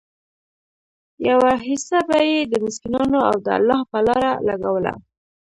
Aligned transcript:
يوه 1.27 1.51
حيصه 1.65 1.99
به 2.07 2.17
ئي 2.25 2.35
د 2.51 2.53
مسکينانو 2.65 3.19
او 3.29 3.35
د 3.45 3.47
الله 3.57 3.79
په 3.91 3.99
لاره 4.07 4.31
لګوله 4.47 4.93